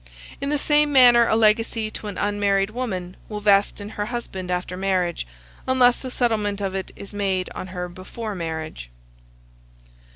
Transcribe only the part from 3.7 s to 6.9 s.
in her husband after marriage, unless a settlement of it